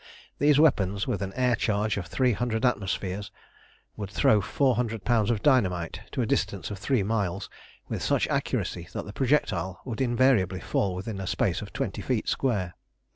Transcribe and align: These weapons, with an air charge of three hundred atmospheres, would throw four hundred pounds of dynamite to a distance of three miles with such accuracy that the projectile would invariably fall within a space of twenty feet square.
These 0.39 0.57
weapons, 0.59 1.05
with 1.05 1.21
an 1.21 1.31
air 1.35 1.55
charge 1.55 1.95
of 1.95 2.07
three 2.07 2.33
hundred 2.33 2.65
atmospheres, 2.65 3.29
would 3.95 4.09
throw 4.09 4.41
four 4.41 4.75
hundred 4.75 5.03
pounds 5.05 5.29
of 5.29 5.43
dynamite 5.43 5.99
to 6.13 6.23
a 6.23 6.25
distance 6.25 6.71
of 6.71 6.79
three 6.79 7.03
miles 7.03 7.51
with 7.87 8.01
such 8.01 8.27
accuracy 8.29 8.87
that 8.93 9.05
the 9.05 9.13
projectile 9.13 9.79
would 9.85 10.01
invariably 10.01 10.59
fall 10.59 10.95
within 10.95 11.19
a 11.21 11.27
space 11.27 11.61
of 11.61 11.71
twenty 11.71 12.01
feet 12.01 12.27
square. 12.27 12.73